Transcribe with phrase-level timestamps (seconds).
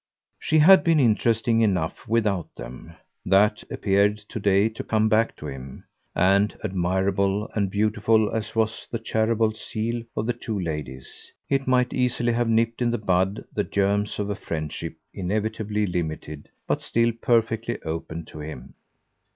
[0.39, 5.45] She had been interesting enough without them that appeared to day to come back to
[5.45, 5.83] him;
[6.15, 11.93] and, admirable and beautiful as was the charitable zeal of the two ladies, it might
[11.93, 17.11] easily have nipped in the bud the germs of a friendship inevitably limited but still
[17.21, 18.73] perfectly open to him.